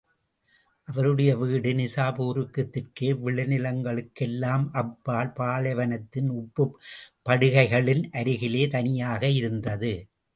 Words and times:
அவருடைய 0.87 1.31
வீடு 1.37 1.71
நிஜாப்பூருக்குத் 1.71 2.69
தெற்கே, 2.69 3.13
விளைநிலங்களுக்கெல்லாம் 3.25 4.65
அப்பால், 4.73 5.31
பாலைவனத்தின் 5.31 6.29
உப்புப் 6.33 6.73
படுகைகளின் 7.29 8.03
அருகிலே 8.11 8.67
தனியாக 8.67 9.29
இருந்தது. 9.31 9.93